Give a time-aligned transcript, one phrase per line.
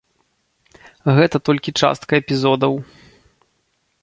[1.19, 2.73] Гэта толькі частка эпізодаў.